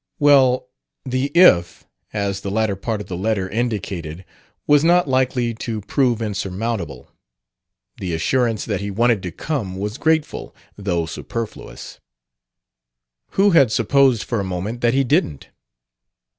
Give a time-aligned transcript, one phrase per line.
[0.17, 0.67] Well,
[1.05, 4.25] the "if," as the latter part of the letter indicated,
[4.65, 7.11] was not likely to prove insurmountable.
[7.97, 11.99] The assurance that he wanted to come was grateful, though superfluous:
[13.33, 15.49] who had supposed for a moment that he didn't?